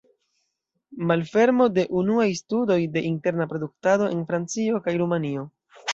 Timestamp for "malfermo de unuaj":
1.09-2.27